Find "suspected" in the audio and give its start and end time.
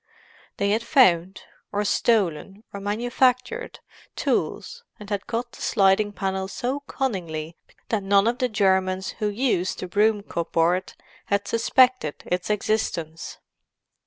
11.47-12.23